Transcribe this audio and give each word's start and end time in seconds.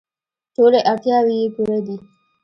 ټولې 0.55 0.79
اړتیاوې 0.91 1.35
یې 1.41 1.47
پوره 1.55 1.79
دي. 1.85 1.97